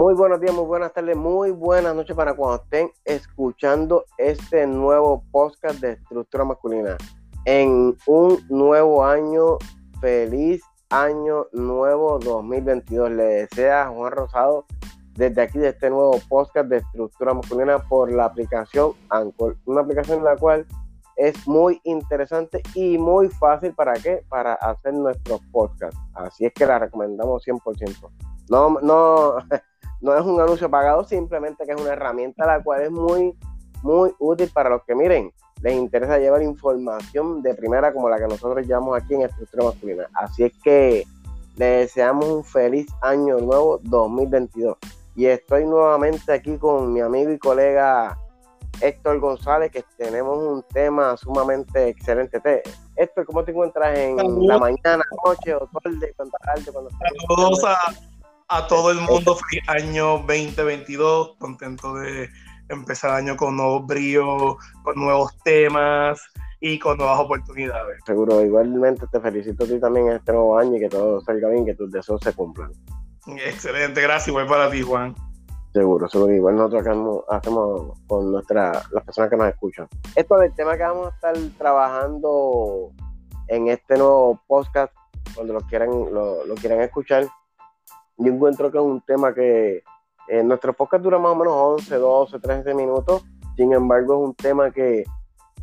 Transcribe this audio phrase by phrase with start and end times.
[0.00, 5.22] Muy buenos días, muy buenas tardes, muy buenas noches para cuando estén escuchando este nuevo
[5.30, 6.96] podcast de estructura masculina.
[7.44, 9.58] En un nuevo año,
[10.00, 13.10] feliz año nuevo 2022.
[13.10, 14.64] Le desea Juan Rosado
[15.16, 20.20] desde aquí de este nuevo podcast de estructura masculina por la aplicación Anchor, una aplicación
[20.20, 20.66] en la cual
[21.16, 24.24] es muy interesante y muy fácil para qué?
[24.30, 26.00] Para hacer nuestros podcasts.
[26.14, 28.10] Así es que la recomendamos 100%.
[28.48, 29.36] No, no,
[30.00, 33.34] no es un anuncio pagado, simplemente que es una herramienta la cual es muy,
[33.82, 35.32] muy útil para los que miren,
[35.62, 40.08] les interesa llevar información de primera como la que nosotros llevamos aquí en Estructura Masculina.
[40.14, 41.04] Así es que
[41.56, 44.78] les deseamos un feliz año nuevo 2022.
[45.16, 48.16] Y estoy nuevamente aquí con mi amigo y colega
[48.80, 52.40] Héctor González, que tenemos un tema sumamente excelente.
[52.96, 56.14] Héctor, ¿cómo te encuentras en la mañana, noche o tarde?
[56.16, 56.38] Cuando,
[56.72, 56.90] cuando
[57.28, 57.76] Saludos a,
[58.50, 62.28] a, todo el mundo, feliz año 2022, contento de
[62.68, 66.20] empezar el año con nuevos bríos, con nuevos temas
[66.60, 67.98] y con nuevas oportunidades.
[68.04, 71.48] Seguro, igualmente te felicito a ti también en este nuevo año y que todo salga
[71.48, 72.72] bien, que tus deseos se cumplan.
[73.26, 75.14] Excelente, gracias, igual para ti, Juan.
[75.72, 76.32] Seguro, seguro.
[76.32, 79.88] Igual nosotros hacemos con nuestra, las personas que nos escuchan.
[80.16, 82.90] Esto del tema que vamos a estar trabajando
[83.46, 84.92] en este nuevo podcast,
[85.34, 87.28] cuando lo quieran, lo, quieran escuchar,
[88.20, 89.82] yo encuentro que es un tema que
[90.28, 93.24] en nuestro podcast dura más o menos 11, 12, 13 minutos.
[93.56, 95.04] Sin embargo, es un tema que,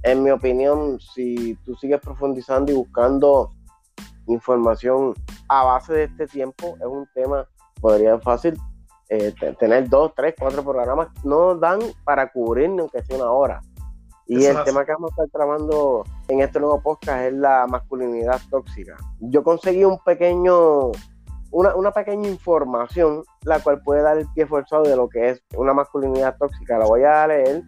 [0.04, 3.52] en mi opinión, si tú sigues profundizando y buscando
[4.28, 5.14] información
[5.48, 7.48] a base de este tiempo, es un tema,
[7.80, 8.60] podría fácil
[9.10, 13.62] eh, tener dos, tres, cuatro programas, no dan para cubrir ni aunque sea una hora.
[14.26, 18.42] Y el tema que vamos a estar trabajando en este nuevo podcast es la masculinidad
[18.50, 18.98] tóxica.
[19.22, 20.92] Yo conseguí un pequeño,
[21.52, 25.42] una, una, pequeña información, la cual puede dar el pie forzado de lo que es
[25.56, 26.78] una masculinidad tóxica.
[26.78, 27.64] La voy a leer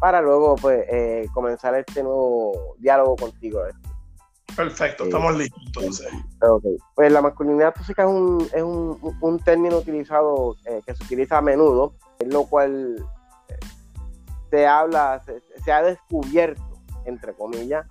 [0.00, 3.60] para luego pues, eh, comenzar este nuevo diálogo contigo.
[4.56, 6.08] Perfecto, estamos listos entonces.
[6.94, 11.38] Pues la masculinidad tóxica es un, es un, un término utilizado eh, que se utiliza
[11.38, 12.96] a menudo, en lo cual
[13.48, 13.58] eh,
[14.50, 15.22] se habla,
[15.64, 16.62] se, ha descubierto,
[17.04, 17.86] entre comillas,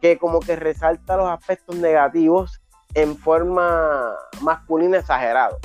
[0.00, 2.62] que como que resalta los aspectos negativos
[2.96, 5.58] en forma masculina exagerado.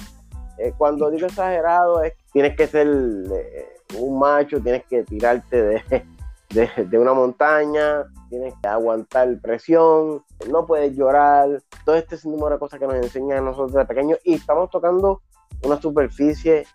[0.58, 6.06] Eh, cuando digo exagerado es tienes que ser un macho, tienes que tirarte de,
[6.50, 12.59] de, de una montaña, tienes que aguantar presión, no puedes llorar, todo este número de
[12.59, 15.22] cosas que nos enseñan nosotros de pequeños y estamos tocando
[15.64, 16.68] una superficie,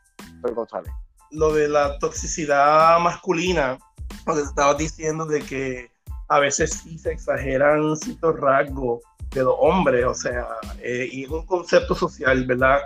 [0.43, 0.67] pero.
[1.33, 3.79] Lo de la toxicidad masculina,
[4.27, 5.91] lo que estabas diciendo de que
[6.29, 10.47] a veces sí se exageran ciertos rasgos de los hombres, o sea,
[10.81, 12.81] eh, y es un concepto social, ¿verdad?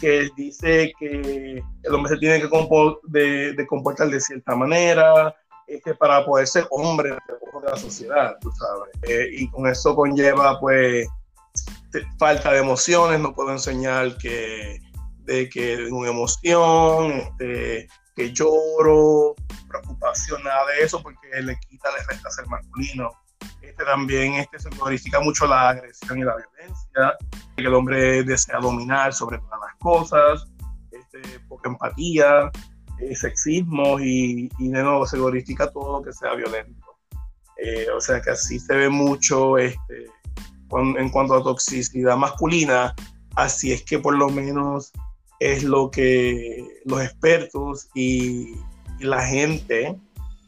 [0.00, 2.48] Que dice que el hombre se tiene que
[3.08, 5.34] de comportar de cierta manera,
[5.84, 8.90] que para poder ser hombre de la sociedad, tú sabes.
[9.02, 11.08] Eh, y con eso conlleva, pues,
[12.18, 14.80] falta de emociones, no puedo enseñar que,
[15.24, 19.34] de que una emoción, este, que lloro,
[19.68, 23.10] preocupación, nada de eso, porque le quita, le resta ser masculino.
[23.66, 27.16] Este también este, se glorifica mucho la agresión y la violencia,
[27.56, 30.46] que el hombre desea dominar sobre todas las cosas,
[30.90, 32.50] este, poca empatía,
[33.00, 36.86] eh, sexismo y, y, de nuevo se glorifica todo lo que sea violento.
[37.56, 40.06] Eh, o sea que así se ve mucho este,
[40.98, 42.94] en cuanto a toxicidad masculina,
[43.34, 44.92] así es que por lo menos
[45.40, 48.54] es lo que los expertos y,
[49.00, 49.94] la gente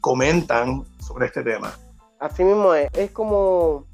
[0.01, 1.71] comentan sobre este tema.
[2.19, 3.87] Así mismo es, es como,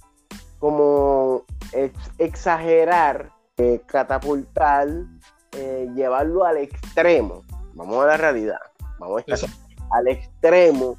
[0.59, 1.43] como
[2.17, 4.87] exagerar, eh, catapultar,
[5.95, 7.43] llevarlo al extremo
[7.75, 8.59] vamos a la realidad,
[8.99, 9.49] vamos a estar
[9.91, 10.97] al extremo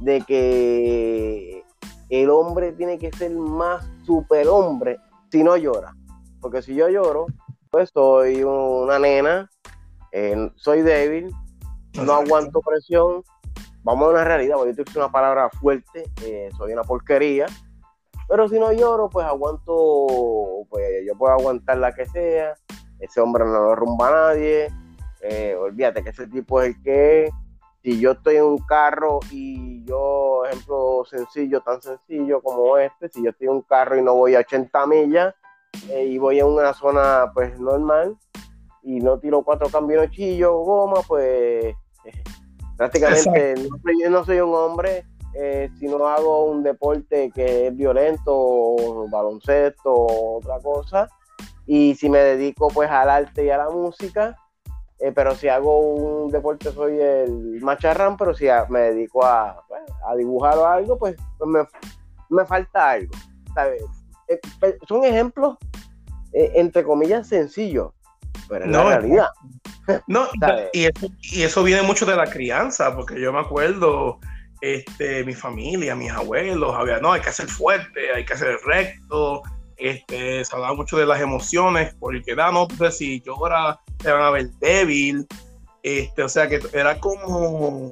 [0.00, 1.64] de que
[2.08, 4.98] el hombre tiene que ser más superhombre
[5.30, 5.94] si no llora.
[6.40, 7.26] Porque si yo lloro,
[7.70, 9.50] pues soy una nena,
[10.10, 11.32] eh, soy débil,
[11.94, 13.22] no aguanto presión.
[13.84, 17.46] Vamos a una realidad, voy a decir una palabra fuerte, eh, soy una porquería.
[18.28, 20.06] Pero si no lloro, pues aguanto,
[20.70, 22.54] pues yo puedo aguantar la que sea.
[22.98, 24.68] Ese hombre no lo rumba a nadie
[25.22, 27.30] eh, olvídate que ese tipo es el que
[27.82, 33.22] Si yo estoy en un carro y yo, ejemplo sencillo, tan sencillo como este, si
[33.22, 35.34] yo estoy en un carro y no voy a 80 millas
[35.90, 38.16] eh, y voy a una zona pues normal
[38.82, 41.74] y no tiro cuatro cambios chillo goma, pues
[42.76, 45.04] prácticamente no soy, no soy, un hombre
[45.34, 48.76] eh, si no hago un deporte que es violento,
[49.08, 51.08] baloncesto o otra cosa.
[51.66, 54.36] Y si me dedico pues al arte y a la música,
[54.98, 59.82] eh, pero si hago un deporte soy el macharrán, pero si me dedico a, pues,
[60.06, 61.66] a dibujar o algo, pues, pues me,
[62.28, 63.12] me, falta algo.
[64.28, 64.40] Eh,
[64.86, 65.56] son ejemplos,
[66.32, 67.92] entre comillas, sencillos,
[68.48, 69.26] pero la realidad.
[70.06, 70.28] No,
[70.72, 74.20] y eso, y eso viene mucho de la crianza, porque yo me acuerdo
[74.62, 79.42] este, mi familia, mis abuelos, había, no, hay que ser fuerte, hay que ser recto,
[79.76, 84.22] este, se hablaba mucho de las emociones, porque da, no, pues si llora, te van
[84.22, 85.26] a ver débil,
[85.82, 87.90] este, o sea que era como,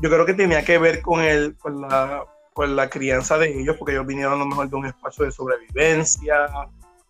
[0.00, 2.24] yo creo que tenía que ver con, el, con, la,
[2.54, 5.32] con la crianza de ellos, porque ellos vinieron a lo mejor de un espacio de
[5.32, 6.48] sobrevivencia,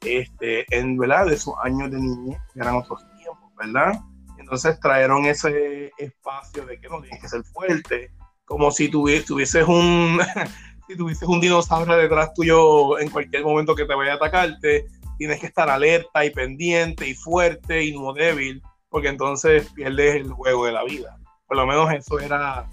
[0.05, 1.27] este, en, ¿verdad?
[1.27, 4.01] De sus años de niñez, eran otros tiempos, ¿verdad?
[4.39, 8.11] Entonces trajeron ese espacio de que no tienes que ser fuerte,
[8.45, 10.21] como si tuvieses un,
[10.89, 14.87] si tuvieses un dinosaurio detrás tuyo en cualquier momento que te vaya a atacarte,
[15.19, 20.33] tienes que estar alerta y pendiente y fuerte y no débil, porque entonces pierdes el
[20.33, 21.19] juego de la vida.
[21.47, 22.67] Por lo menos eso era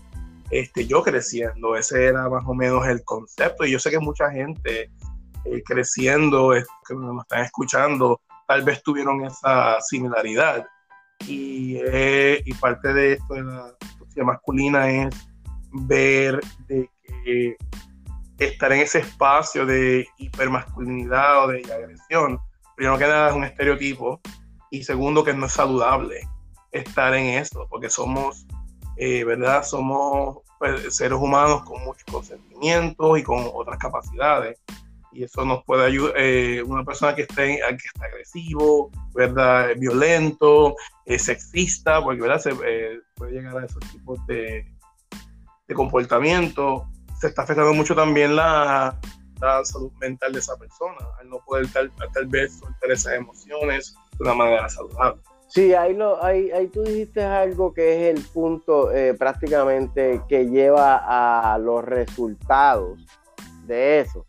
[0.49, 3.65] este, yo creciendo, ese era más o menos el concepto.
[3.65, 4.89] Y yo sé que mucha gente
[5.65, 6.51] creciendo,
[6.87, 10.65] que nos están escuchando, tal vez tuvieron esa similaridad.
[11.27, 15.27] Y, eh, y parte de esto de la sociedad masculina es
[15.71, 17.57] ver que
[18.37, 22.39] estar en ese espacio de hipermasculinidad o de agresión,
[22.75, 24.21] primero que nada es un estereotipo
[24.69, 26.21] y segundo que no es saludable
[26.71, 28.45] estar en eso, porque somos,
[28.97, 29.63] eh, ¿verdad?
[29.63, 34.59] Somos pues, seres humanos con muchos consentimientos y con otras capacidades.
[35.17, 39.69] Y eso nos puede ayudar, eh, una persona que esté, que está agresivo, ¿verdad?
[39.75, 40.75] Violento,
[41.17, 42.37] sexista, porque ¿verdad?
[42.37, 44.63] Se, eh, puede llegar a esos tipos de,
[45.67, 46.87] de comportamiento,
[47.19, 48.95] se está afectando mucho también la,
[49.41, 53.95] la salud mental de esa persona, al no poder tal, tal vez soltar esas emociones
[54.19, 55.19] de una manera saludable.
[55.47, 60.45] Sí, ahí, lo, ahí, ahí tú dijiste algo que es el punto eh, prácticamente que
[60.45, 62.99] lleva a los resultados
[63.65, 64.26] de eso.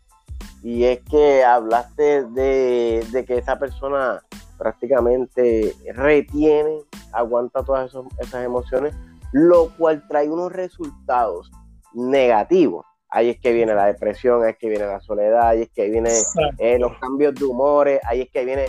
[0.63, 4.21] Y es que hablaste de, de que esa persona
[4.57, 6.81] prácticamente retiene,
[7.13, 8.93] aguanta todas esas emociones
[9.31, 11.51] lo cual trae unos resultados
[11.93, 12.85] negativos.
[13.09, 15.89] Ahí es que viene la depresión, ahí es que viene la soledad, ahí es que
[15.89, 16.13] vienen
[16.59, 18.65] eh, los cambios de humores, ahí es que viene...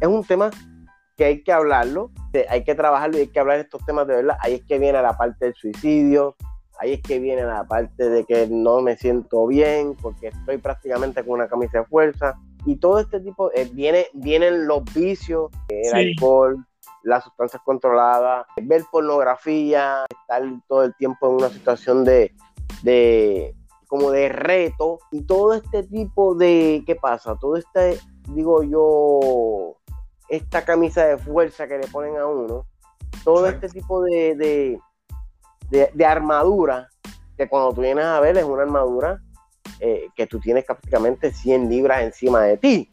[0.00, 0.50] Es un tema
[1.16, 2.10] que hay que hablarlo,
[2.48, 4.36] hay que trabajarlo y hay que hablar de estos temas de verdad.
[4.40, 6.36] Ahí es que viene la parte del suicidio,
[6.84, 11.24] ahí es que viene la parte de que no me siento bien porque estoy prácticamente
[11.24, 12.38] con una camisa de fuerza.
[12.66, 16.64] Y todo este tipo, eh, viene, vienen los vicios, el alcohol,
[17.02, 22.32] las sustancias controladas, ver pornografía, estar todo el tiempo en una situación de,
[22.82, 23.54] de
[23.86, 27.36] como de reto y todo este tipo de, ¿qué pasa?
[27.38, 27.98] Todo este,
[28.30, 29.76] digo yo,
[30.28, 32.66] esta camisa de fuerza que le ponen a uno,
[33.24, 34.80] todo este tipo de, de,
[35.70, 36.88] de, armadura,
[37.36, 39.20] que cuando tú vienes a ver es una armadura
[39.80, 42.90] eh, que tú tienes prácticamente 100 libras encima de ti.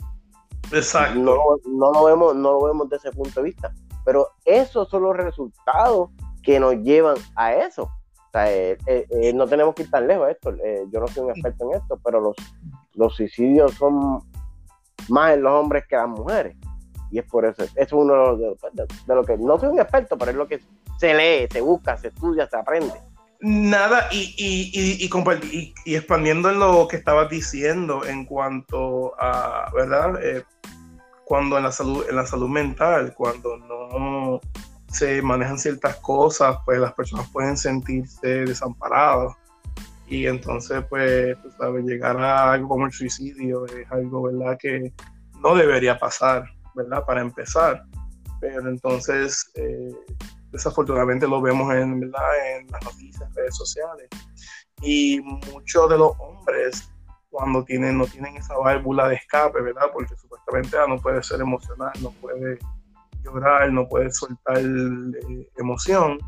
[0.72, 1.20] Exacto.
[1.20, 1.36] No,
[1.66, 3.74] no, lo vemos, no lo vemos desde ese punto de vista.
[4.04, 6.10] Pero esos son los resultados
[6.42, 7.84] que nos llevan a eso.
[7.84, 10.56] O sea, eh, eh, no tenemos que ir tan lejos esto.
[10.90, 12.36] yo no soy un experto en esto, pero los,
[12.94, 14.24] los suicidios son
[15.10, 16.58] más en los hombres que en las mujeres.
[17.12, 20.18] Y es por eso, eso es uno de, de, lo que, no soy un experto,
[20.18, 20.62] pero es lo que
[21.02, 22.94] se lee, se busca, se estudia, se aprende.
[23.40, 30.20] Nada, y, y, y, y, expandiendo en lo que estabas diciendo en cuanto a, ¿verdad?
[31.26, 34.40] cuando en la salud, en la salud mental, cuando no
[34.90, 39.34] se manejan ciertas cosas, pues las personas pueden sentirse desamparadas.
[40.08, 44.94] Y entonces, pues, tú sabes, llegar a algo como el suicidio es algo, ¿verdad?, que
[45.42, 46.44] no debería pasar,
[46.76, 47.86] ¿verdad?, para empezar.
[48.40, 49.96] Pero entonces, eh,
[50.52, 52.58] desafortunadamente lo vemos en, ¿verdad?
[52.58, 54.08] en las noticias, en redes sociales.
[54.82, 56.92] Y muchos de los hombres
[57.32, 59.88] cuando tienen, no tienen esa válvula de escape, ¿verdad?
[59.94, 62.60] Porque supuestamente ah, no puede ser emocional, no puede
[63.24, 66.20] llorar, no puede soltar eh, emoción,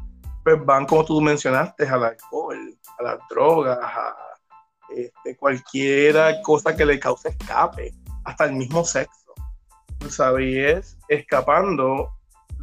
[0.44, 2.58] pues van, como tú mencionaste, al alcohol,
[3.00, 4.15] a las drogas, a
[4.96, 9.34] este, cualquier cosa que le cause escape, hasta el mismo sexo.
[10.10, 10.98] ¿Sabes?
[11.08, 12.10] Escapando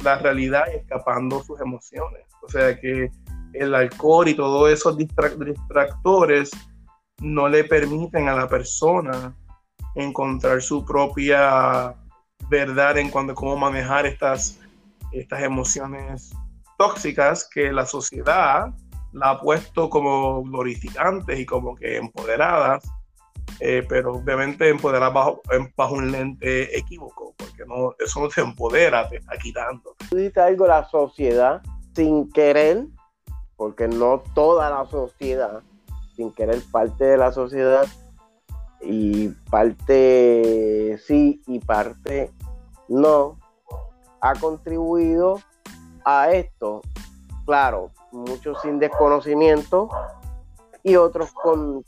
[0.03, 2.25] la realidad y escapando sus emociones.
[2.41, 3.09] O sea que
[3.53, 6.51] el alcohol y todos esos distractores
[7.19, 9.35] no le permiten a la persona
[9.95, 11.95] encontrar su propia
[12.49, 14.59] verdad en cuanto a cómo manejar estas,
[15.11, 16.31] estas emociones
[16.77, 18.73] tóxicas que la sociedad
[19.13, 22.83] la ha puesto como glorificantes y como que empoderadas,
[23.59, 25.41] eh, pero obviamente empoderadas bajo,
[25.75, 29.95] bajo un lente equívoco, porque porque no, eso no te empodera, te está quitando.
[30.09, 31.61] Tú dices algo, la sociedad,
[31.93, 32.85] sin querer,
[33.55, 35.61] porque no toda la sociedad,
[36.15, 37.85] sin querer parte de la sociedad,
[38.81, 42.31] y parte sí y parte
[42.87, 43.37] no,
[44.21, 45.39] ha contribuido
[46.03, 46.81] a esto.
[47.45, 49.89] Claro, muchos sin desconocimiento
[50.83, 51.83] y otros con,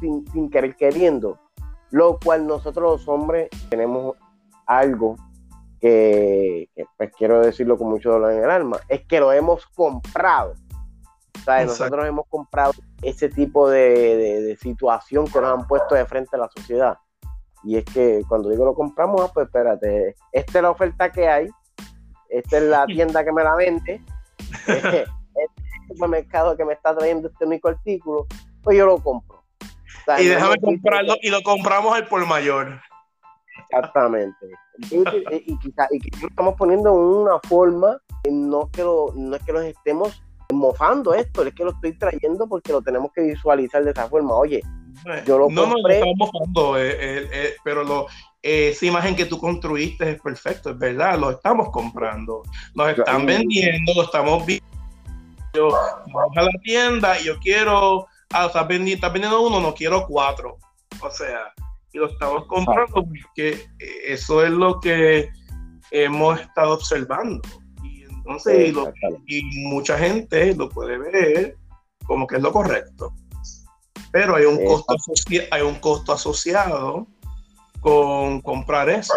[0.00, 1.38] sin, querer queriendo.
[1.90, 4.16] Lo cual nosotros los hombres tenemos
[4.66, 5.16] algo
[5.80, 10.54] que, pues quiero decirlo con mucho dolor en el alma, es que lo hemos comprado.
[11.46, 16.48] nosotros hemos comprado ese tipo de, situación que nos han puesto de frente a la
[16.48, 16.98] sociedad.
[17.62, 21.28] Y es que cuando digo lo compramos, ah, pues espérate, esta es la oferta que
[21.28, 21.48] hay,
[22.28, 24.02] esta es la tienda que me la vende,
[24.66, 25.06] el
[25.94, 28.26] supermercado que me está trayendo este único artículo,
[28.62, 29.44] pues yo lo compro.
[30.18, 32.80] y déjame comprarlo y lo compramos al por mayor.
[33.70, 34.46] Exactamente.
[34.90, 34.96] Y,
[35.52, 37.98] y, quizá, y lo estamos poniendo en una forma,
[38.30, 40.22] no, que no es que los estemos
[40.52, 44.34] mofando esto, es que lo estoy trayendo porque lo tenemos que visualizar de esa forma.
[44.34, 44.62] Oye,
[45.26, 46.00] yo lo no, compré.
[46.00, 48.06] No, no, estamos mofando, eh, eh, eh, pero lo,
[48.42, 52.42] esa imagen que tú construiste es perfecto, es verdad, lo estamos comprando.
[52.74, 54.66] Nos están vendiendo, lo estamos viendo.
[55.60, 60.58] Vamos a la tienda y yo quiero, ah, estás vendiendo, vendiendo uno, no quiero cuatro.
[61.00, 61.52] O sea,
[61.92, 63.66] y lo estamos comprando porque
[64.06, 65.30] eso es lo que
[65.90, 67.40] hemos estado observando.
[68.16, 68.74] Entonces,
[69.26, 71.56] y, mucha gente lo puede ver
[72.06, 73.12] como que es lo correcto.
[74.10, 74.94] Pero hay un, costo,
[75.50, 77.06] hay un costo asociado
[77.80, 79.14] con comprar eso.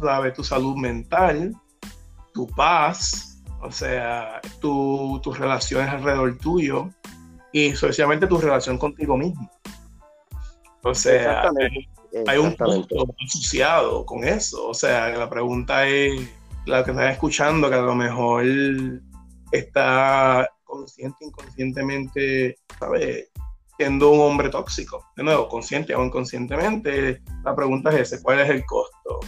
[0.00, 0.34] ¿Sabes?
[0.34, 1.54] Tu salud mental,
[2.32, 3.27] tu paz,
[3.60, 6.88] o sea, tu, tus relaciones alrededor tuyo
[7.52, 9.50] y especialmente tu relación contigo mismo.
[10.82, 11.50] O sea,
[12.26, 14.68] hay un costo asociado con eso.
[14.68, 16.28] O sea, la pregunta es
[16.66, 18.44] la que está escuchando, que a lo mejor
[19.52, 23.30] está consciente, inconscientemente, ¿sabes?
[23.76, 25.04] Siendo un hombre tóxico.
[25.16, 29.20] De nuevo, consciente o inconscientemente, la pregunta es ese, ¿cuál es el costo?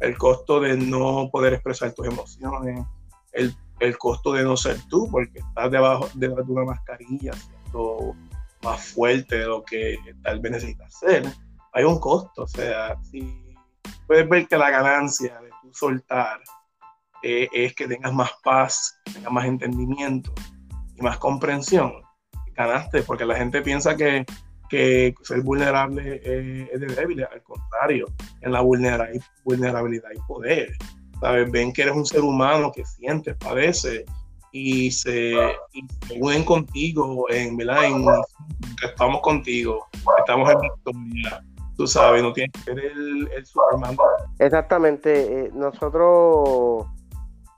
[0.00, 2.84] El costo de no poder expresar tus emociones,
[3.32, 8.14] el, el costo de no ser tú, porque estás debajo de una mascarilla, siendo
[8.62, 11.24] más fuerte de lo que tal vez necesitas ser.
[11.72, 13.42] Hay un costo, o sea, si
[14.06, 16.40] puedes ver que la ganancia de tu soltar
[17.22, 20.32] eh, es que tengas más paz, tengas más entendimiento
[20.96, 21.92] y más comprensión.
[22.54, 24.24] Ganaste, porque la gente piensa que,
[24.70, 28.06] que ser vulnerable es, de débil, al contrario,
[28.40, 30.72] en la vulnerabilidad hay poder.
[31.20, 34.04] Ven que eres un ser humano que siente, padece
[34.52, 35.34] y se,
[36.18, 37.82] unen contigo, en, ¿verdad?
[38.82, 39.86] estamos contigo,
[40.18, 41.44] estamos en victoria.
[41.76, 43.96] Tú sabes, no tienes que ser el, el Superman.
[44.38, 45.46] Exactamente.
[45.46, 46.86] Eh, nosotros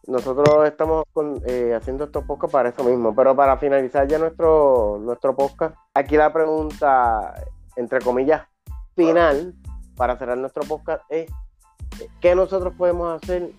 [0.08, 1.04] nosotros estamos
[1.46, 6.16] eh, haciendo estos podcast para eso mismo, pero para finalizar ya nuestro, nuestro podcast, aquí
[6.16, 7.34] la pregunta,
[7.76, 8.42] entre comillas,
[8.96, 9.54] final,
[9.96, 11.30] para cerrar nuestro podcast, es
[12.20, 13.50] ¿qué nosotros podemos hacer,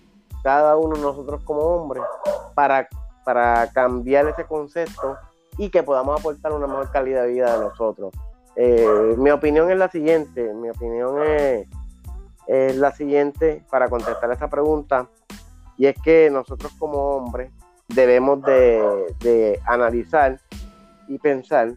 [0.42, 2.02] cada uno de nosotros como hombres,
[2.54, 2.88] para,
[3.24, 5.16] para cambiar ese concepto
[5.58, 8.12] y que podamos aportar una mejor calidad de vida de nosotros?
[8.56, 11.68] Eh, mi opinión es la siguiente, mi opinión es,
[12.46, 15.08] es la siguiente, para contestar esa pregunta,
[15.76, 17.50] y es que nosotros como hombres
[17.88, 20.40] debemos de, analizar
[21.08, 21.74] y pensar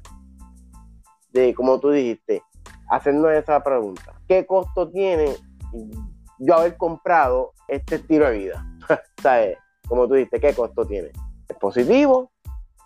[1.32, 2.44] de, como tú dijiste,
[2.90, 4.14] hacernos esa pregunta.
[4.28, 5.36] ¿Qué costo tiene
[6.40, 8.66] yo haber comprado este estilo de vida?
[9.22, 9.58] ¿Sabes?
[9.88, 11.12] Como tú dijiste, ¿qué costo tiene?
[11.48, 12.32] ¿Es positivo?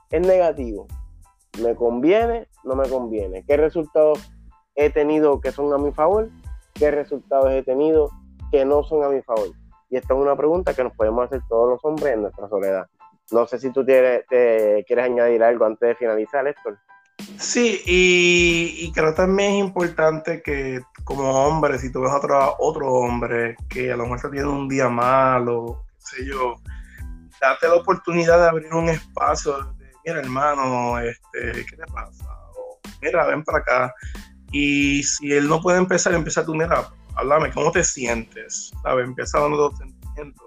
[0.10, 0.88] ¿Es negativo?
[1.62, 2.48] ¿Me conviene?
[2.64, 3.44] ¿No me conviene?
[3.46, 4.20] ¿Qué resultados
[4.76, 6.30] he tenido que son a mi favor?
[6.74, 8.10] ¿Qué resultados he tenido
[8.52, 9.50] que no son a mi favor?
[9.90, 12.88] Y esta es una pregunta que nos podemos hacer todos los hombres en nuestra soledad.
[13.32, 14.26] No sé si tú quieres
[14.98, 16.78] añadir algo antes de finalizar, Héctor.
[17.40, 23.56] Sí, y, creo también es importante que como hombre, si tú ves otro, otro hombre
[23.70, 26.56] que a lo mejor tiene un día malo, qué sé yo,
[27.42, 32.26] date la oportunidad de abrir un espacio de, mira hermano, este, ¿qué te pasa?
[32.56, 33.94] O, mira, ven para acá.
[34.52, 38.72] Y si él no puede empezar, empieza tú, mira, háblame, ¿cómo te sientes?
[38.84, 39.06] ¿Sabes?
[39.06, 40.47] Empieza dando los sentimientos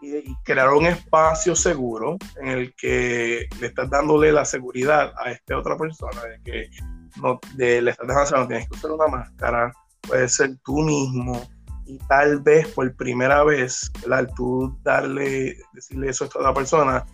[0.00, 5.58] y, crear un espacio seguro en el que le estás dándole la seguridad a esta
[5.58, 6.70] otra persona de que
[7.16, 11.40] no, de, le estás dejando no tienes que usar una máscara, puedes ser tú mismo.
[11.86, 13.90] Y tal vez por primera vez,
[14.36, 17.04] tú darle, decirle eso a esta otra persona,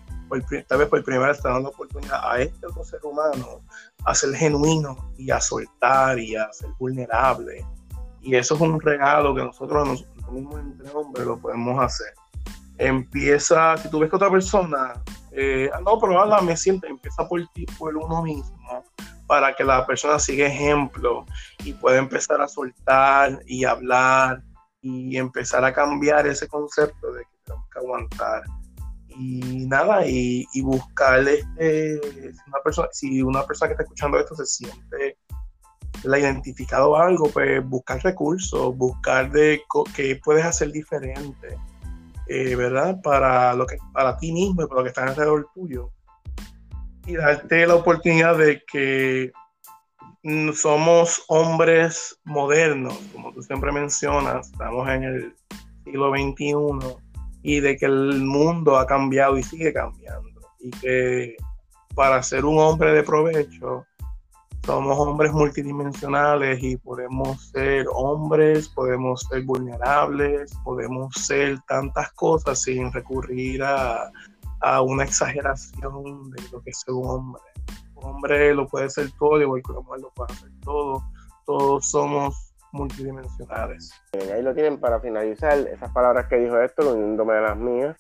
[0.69, 3.63] tal vez por primera vez está dando oportunidad a este otro ser humano
[4.05, 7.65] a ser genuino y a soltar y a ser vulnerable.
[8.21, 12.13] Y eso es un regalo que nosotros, nosotros mismos entre lo podemos hacer.
[12.79, 14.95] Empieza, si tú ves que otra persona,
[15.33, 18.85] eh, no, pero me siento, empieza por ti, por uno mismo,
[19.27, 21.27] para que la persona siga ejemplo
[21.65, 24.43] y pueda empezar a soltar y hablar
[24.81, 28.43] y empezar a cambiar ese concepto de que tenemos que aguantar.
[29.09, 34.19] Y nada, y, y buscar este, si una, persona, si una persona que está escuchando
[34.19, 35.19] esto se siente
[36.05, 39.63] la identificado algo, pues buscar recursos, buscar de
[39.95, 41.59] qué puedes hacer diferente,
[42.27, 43.01] eh, ¿verdad?
[43.03, 45.91] Para, lo que, para ti mismo y para lo que está alrededor tuyo.
[47.07, 49.33] Y darte la oportunidad de que
[50.55, 55.35] somos hombres modernos, como tú siempre mencionas, estamos en el
[55.85, 56.97] siglo XXI
[57.43, 61.37] y de que el mundo ha cambiado y sigue cambiando y que
[61.95, 63.87] para ser un hombre de provecho
[64.67, 72.93] somos hombres multidimensionales y podemos ser hombres, podemos ser vulnerables, podemos ser tantas cosas sin
[72.93, 74.11] recurrir a,
[74.61, 77.43] a una exageración de lo que es ser un hombre.
[77.95, 81.03] Un hombre lo puede ser todo, igual que una mujer lo puede hacer todo.
[81.47, 83.93] Todos somos multidimensionales.
[84.35, 87.97] ahí lo tienen para finalizar esas palabras que dijo Héctor, uniéndome de las mías.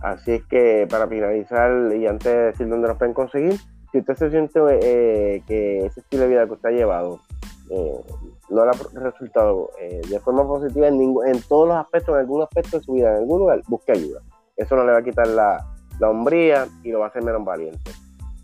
[0.00, 3.58] Así es que para finalizar y antes de decir dónde nos pueden conseguir,
[3.94, 7.20] si usted se siente eh, que ese estilo de vida que usted ha llevado
[7.70, 8.00] eh,
[8.50, 8.74] no le ha
[9.04, 12.92] resultado eh, de forma positiva en, en todos los aspectos, en algún aspecto de su
[12.92, 14.20] vida, en algún lugar, busque ayuda.
[14.56, 15.64] Eso no le va a quitar la,
[16.00, 17.92] la hombría y lo va a hacer menos valiente.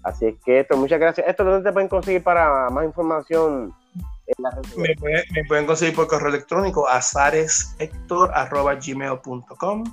[0.04, 1.26] Así es que esto, muchas gracias.
[1.26, 3.74] Esto ¿dónde te pueden conseguir para más información
[4.76, 4.94] me,
[5.48, 9.84] pueden conseguir por correo electrónico a sareshector.gmail.com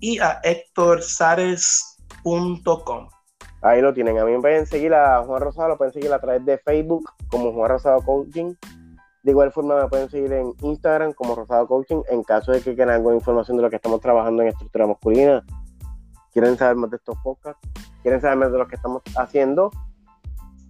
[0.00, 3.08] y a hectorsares.com.
[3.64, 4.18] Ahí lo tienen.
[4.18, 7.08] A mí me pueden seguir a Juan Rosado, lo pueden seguir a través de Facebook
[7.28, 8.52] como Juan Rosado Coaching.
[9.22, 12.74] De igual forma me pueden seguir en Instagram como Rosado Coaching en caso de que
[12.74, 15.42] quieran alguna información de lo que estamos trabajando en estructura masculina.
[16.30, 17.66] Quieren saber más de estos podcasts,
[18.02, 19.70] quieren saber más de lo que estamos haciendo,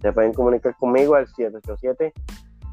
[0.01, 2.13] se pueden comunicar conmigo al 787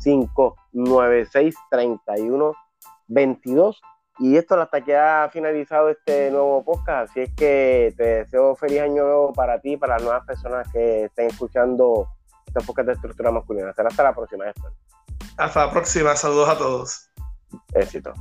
[0.04, 3.82] 596 3122
[4.18, 8.81] y esto hasta que ha finalizado este nuevo podcast, así es que te deseo feliz
[8.81, 12.09] año nuevo para ti, para las nuevas personas que estén escuchando
[12.46, 13.70] este podcast de estructura masculina.
[13.70, 14.44] hasta la próxima,
[15.37, 17.11] Hasta la próxima, saludos a todos.
[17.75, 18.12] Éxito.